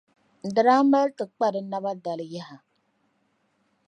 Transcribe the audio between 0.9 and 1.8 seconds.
mali ti kpa di